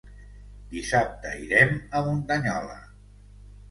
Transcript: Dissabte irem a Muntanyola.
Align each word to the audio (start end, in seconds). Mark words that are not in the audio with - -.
Dissabte 0.71 1.35
irem 1.43 1.77
a 1.79 2.05
Muntanyola. 2.11 2.85